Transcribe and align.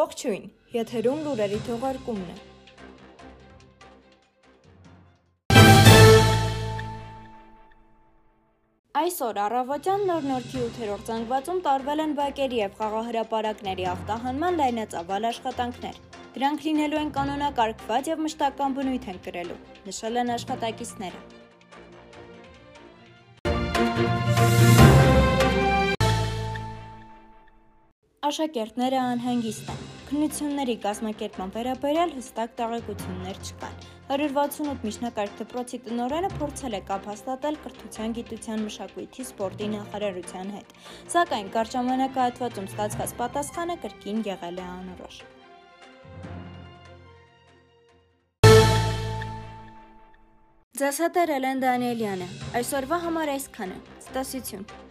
Ողջույն, 0.00 0.44
եթերում 0.72 1.18
լուրերի 1.26 1.56
թողարկումն 1.66 2.28
է։ 2.32 2.36
Այսօր 9.00 9.40
առավոտյան 9.42 10.06
նոր 10.10 10.28
նորքի 10.30 10.62
8-րդ 10.68 11.10
զանգվածում 11.10 11.60
տարվել 11.66 12.04
են 12.04 12.14
բակերի 12.20 12.58
եւ 12.60 12.78
խաղահրապարակների 12.78 13.84
ախտահանման 13.92 14.56
լայնածավալ 14.62 15.28
աշխատանքներ։ 15.32 16.00
Դրանք 16.38 16.64
լինելու 16.68 17.02
են 17.02 17.12
կանոնակարգված 17.18 18.10
եւ 18.14 18.24
մշտական 18.28 18.78
բնույթ 18.80 19.10
են 19.12 19.20
կրելու, 19.28 19.60
նշել 19.90 20.24
են 20.24 20.34
աշխատակիցները։ 20.38 21.20
Աշակերտները 28.20 28.96
անհանգիստ 29.00 29.68
են։ 29.72 29.84
Քննությունների 30.10 30.72
կազմակերպման 30.80 31.52
վերաբերյալ 31.54 32.10
հստակ 32.16 32.50
տեղեկություններ 32.58 33.38
չկան։ 33.46 33.78
168 34.10 34.84
միջնակարգ 34.84 35.38
դպրոցի 35.38 35.80
տնօրենը 35.86 36.30
փորձել 36.34 36.76
է 36.76 36.80
կապ 36.90 37.08
հաստատել 37.10 37.56
կրթության, 37.64 38.16
գիտության, 38.18 38.64
մշակույթի, 38.66 39.24
սպորտի 39.24 39.70
նախարարության 39.76 40.52
հետ, 40.56 40.76
սակայն 41.14 41.48
կարճ 41.56 41.78
ժամանակահատվածում 41.78 42.68
ստացված 42.74 43.16
պատասխանը 43.22 43.78
կրկին 43.86 44.22
եղել 44.28 44.60
է 44.60 44.68
անորոշ։ 44.74 45.22
Ձեզ 50.80 51.02
հետ 51.06 51.18
է 51.24 51.26
Էլեն 51.40 51.64
Դանիելյանը։ 51.64 52.30
Այսօրվա 52.60 53.02
համար 53.08 53.36
այսքանը։ 53.38 53.82
Ցտեսություն։ 54.04 54.89